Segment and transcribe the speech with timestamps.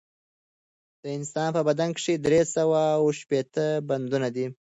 [1.01, 4.45] د انسان په بدن کښي درې سوه او شپېته بندونه دي